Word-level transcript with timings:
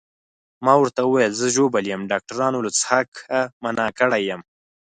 ما 0.65 0.73
ورته 0.81 1.01
وویل 1.03 1.33
زه 1.41 1.47
ژوبل 1.55 1.83
یم، 1.91 2.01
ډاکټرانو 2.11 2.59
له 2.65 2.71
څښاکه 2.77 3.39
منع 3.63 3.87
کړی 3.99 4.21
یم. 4.29 4.41